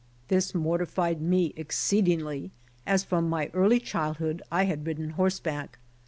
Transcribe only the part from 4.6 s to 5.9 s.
had ridden horseback.